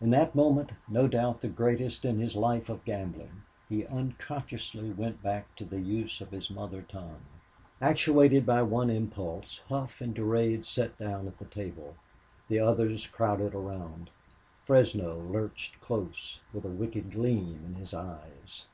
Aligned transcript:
In 0.00 0.08
that 0.08 0.34
moment, 0.34 0.72
no 0.88 1.06
doubt 1.06 1.42
the 1.42 1.48
greatest 1.48 2.06
in 2.06 2.18
his 2.18 2.36
life 2.36 2.70
of 2.70 2.86
gambling, 2.86 3.42
he 3.68 3.84
unconsciously 3.84 4.90
went 4.90 5.22
back 5.22 5.54
to 5.56 5.64
the 5.66 5.78
use 5.82 6.22
of 6.22 6.30
his 6.30 6.48
mother 6.48 6.80
tongue. 6.80 7.20
Actuated 7.82 8.46
by 8.46 8.62
one 8.62 8.88
impulse, 8.88 9.58
Hough 9.68 10.00
and 10.00 10.14
Durade 10.14 10.64
sat 10.64 10.96
down 10.96 11.26
at 11.26 11.36
the 11.38 11.44
table. 11.44 11.96
The 12.48 12.60
others 12.60 13.06
crowded 13.06 13.54
around. 13.54 14.08
Fresno 14.64 15.18
lurched 15.20 15.78
close, 15.82 16.40
with 16.54 16.64
a 16.64 16.68
wicked 16.70 17.10
gleam 17.12 17.62
in 17.66 17.74
his 17.74 17.92
eyes. 17.92 18.64